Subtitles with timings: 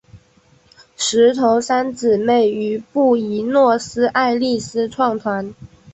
[0.97, 5.53] 石头三姊妹于布宜诺斯艾利斯创团。